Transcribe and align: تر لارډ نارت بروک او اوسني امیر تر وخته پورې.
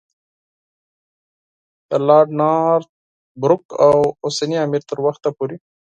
تر 1.89 2.01
لارډ 2.07 2.29
نارت 2.41 2.89
بروک 3.41 3.65
او 3.87 3.97
اوسني 4.25 4.57
امیر 4.65 4.83
تر 4.89 4.97
وخته 5.05 5.29
پورې. 5.37 5.57